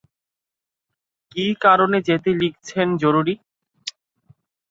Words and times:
কী 1.31 1.45
কারণে 1.63 1.97
যেতে 2.07 2.29
লিখেছেন, 2.41 2.87
জরুরি। 2.97 3.35